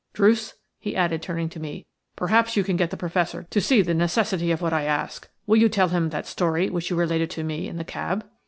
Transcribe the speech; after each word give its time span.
Druce," 0.13 0.55
he 0.79 0.95
added, 0.95 1.21
turning 1.21 1.47
to 1.49 1.59
me, 1.59 1.85
"perhaps 2.15 2.57
you 2.57 2.63
can 2.63 2.75
get 2.75 2.89
the 2.89 2.97
Professor 2.97 3.43
to 3.51 3.61
see 3.61 3.83
the 3.83 3.93
necessity 3.93 4.51
of 4.51 4.59
what 4.59 4.73
I 4.73 4.85
ask. 4.85 5.29
Will 5.45 5.57
you 5.57 5.69
tell 5.69 5.89
him 5.89 6.09
that 6.09 6.25
story 6.25 6.71
which 6.71 6.89
you 6.89 6.95
related 6.95 7.29
to 7.29 7.43
me 7.43 7.67
in 7.67 7.77
the 7.77 7.83
cab?" 7.85 8.25